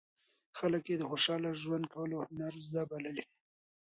[0.59, 3.25] خلک یې د خوشاله ژوند کولو هنر زده بللی.